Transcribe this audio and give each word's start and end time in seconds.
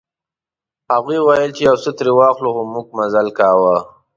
هغوی 0.93 1.19
ویل 1.21 1.51
چې 1.57 1.61
یو 1.69 1.75
څه 1.83 1.89
ترې 1.97 2.11
واخلو 2.19 2.49
خو 2.55 2.61
موږ 2.73 2.87
مزل 2.97 3.27
کاوه. 3.37 3.75